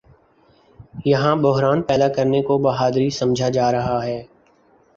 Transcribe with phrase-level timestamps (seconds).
[1.05, 4.21] یہاں بحران پیدا کرنے کو بہادری سمجھا جا رہا ہے۔